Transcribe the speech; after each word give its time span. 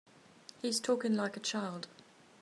He's 0.63 0.79
talking 0.79 1.15
like 1.15 1.37
a 1.37 1.39
child. 1.39 1.85